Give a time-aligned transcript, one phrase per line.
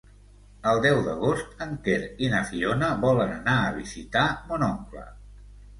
[0.71, 5.11] El deu d'agost en Quer i na Fiona volen anar a visitar mon oncle.